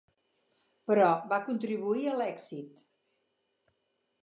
[0.91, 2.85] Però va contribuir a l'èxit.